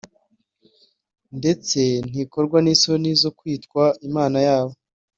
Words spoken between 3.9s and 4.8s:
Imana yabo